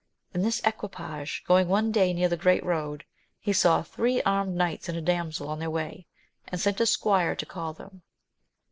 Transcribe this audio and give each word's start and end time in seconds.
In 0.33 0.41
this 0.41 0.61
equipage 0.61 1.43
going 1.45 1.67
one 1.67 1.91
day 1.91 2.11
near 2.11 2.27
the 2.27 2.35
great 2.35 2.65
road, 2.65 3.05
he 3.39 3.53
saw 3.53 3.83
three 3.83 4.19
armed 4.23 4.55
knights 4.55 4.89
and 4.89 4.97
a 4.97 4.99
damsel 5.01 5.47
on 5.47 5.59
their 5.59 5.69
way, 5.69 6.07
and 6.47 6.59
sent 6.59 6.81
a 6.81 6.87
squire 6.87 7.35
to 7.35 7.45
call 7.45 7.71
them. 7.73 8.01